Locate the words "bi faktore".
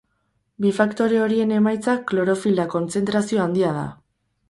0.65-1.19